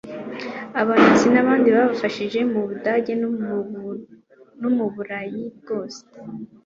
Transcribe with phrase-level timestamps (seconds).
[0.81, 3.13] abanazi n'abandi babafashije mu budage
[4.61, 6.01] no mu burayi bwose